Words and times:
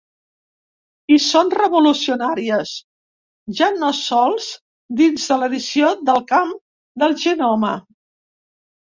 I 1.15 1.19
són 1.25 1.51
revolucionàries, 1.55 2.73
ja 3.61 3.69
no 3.77 3.93
sols 4.01 4.51
dins 5.05 5.29
de 5.35 5.41
l’edició 5.45 5.95
del 6.11 6.27
camp 6.37 6.59
del 7.07 7.19
genoma. 7.29 7.81